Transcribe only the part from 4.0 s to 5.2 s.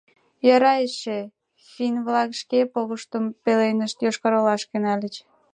Йошкар-Олашке нальыч.